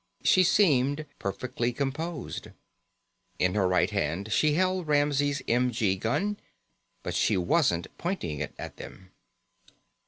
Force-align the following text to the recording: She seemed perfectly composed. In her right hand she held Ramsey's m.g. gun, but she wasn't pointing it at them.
She 0.23 0.41
seemed 0.43 1.05
perfectly 1.19 1.71
composed. 1.71 2.47
In 3.37 3.53
her 3.53 3.67
right 3.67 3.91
hand 3.91 4.33
she 4.33 4.53
held 4.55 4.87
Ramsey's 4.87 5.43
m.g. 5.47 5.95
gun, 5.97 6.37
but 7.03 7.13
she 7.13 7.37
wasn't 7.37 7.95
pointing 7.99 8.39
it 8.39 8.55
at 8.57 8.77
them. 8.77 9.11